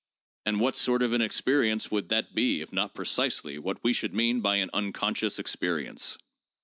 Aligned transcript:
And 0.47 0.59
what 0.59 0.75
sort 0.77 1.03
of 1.03 1.13
an 1.13 1.21
experience 1.21 1.91
would 1.91 2.09
that 2.09 2.33
be 2.33 2.61
if 2.61 2.73
not 2.73 2.95
precisely 2.95 3.59
what 3.59 3.83
we 3.83 3.93
should 3.93 4.15
mean 4.15 4.41
by 4.41 4.55
an 4.55 4.71
unconscious 4.73 5.37
experience?' 5.37 6.17